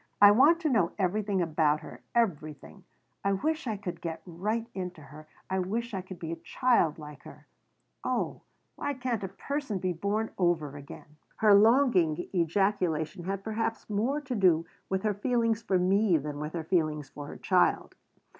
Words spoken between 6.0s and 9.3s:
could be a child like her. Oh, why can't a